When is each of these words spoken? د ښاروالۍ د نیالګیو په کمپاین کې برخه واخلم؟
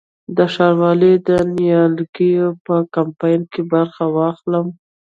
د 0.37 0.39
ښاروالۍ 0.53 1.13
د 1.27 1.29
نیالګیو 1.55 2.47
په 2.65 2.75
کمپاین 2.95 3.41
کې 3.51 3.61
برخه 3.73 4.03
واخلم؟ 4.17 4.67